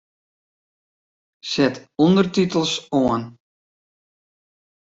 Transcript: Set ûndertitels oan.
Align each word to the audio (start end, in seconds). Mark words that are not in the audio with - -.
Set 1.51 1.75
ûndertitels 2.03 2.73
oan. 3.01 3.21